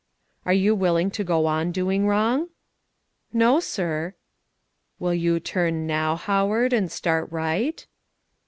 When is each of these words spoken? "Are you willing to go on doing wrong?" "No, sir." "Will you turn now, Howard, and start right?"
"Are 0.47 0.53
you 0.53 0.73
willing 0.73 1.11
to 1.11 1.23
go 1.23 1.45
on 1.45 1.71
doing 1.71 2.07
wrong?" 2.07 2.47
"No, 3.31 3.59
sir." 3.59 4.15
"Will 4.97 5.13
you 5.13 5.39
turn 5.39 5.85
now, 5.85 6.15
Howard, 6.15 6.73
and 6.73 6.91
start 6.91 7.31
right?" 7.31 7.85